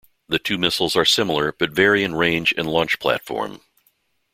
[0.27, 3.61] The two missiles are similar, but vary in range and launch platform.